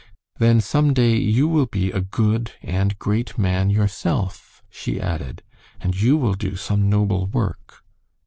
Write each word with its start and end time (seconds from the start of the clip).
"Then 0.39 0.61
some 0.61 0.95
day 0.95 1.15
you 1.15 1.47
will 1.47 1.67
be 1.67 1.91
a 1.91 2.01
good 2.01 2.53
and 2.63 2.97
great 2.97 3.37
man 3.37 3.69
yourself," 3.69 4.63
she 4.71 4.99
added, 4.99 5.43
"and 5.79 5.95
you 5.95 6.17
will 6.17 6.33
do 6.33 6.55
some 6.55 6.89
noble 6.89 7.27
work." 7.27 7.83